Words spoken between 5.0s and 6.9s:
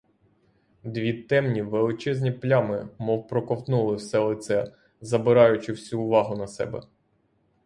забираючи всю увагу на себе.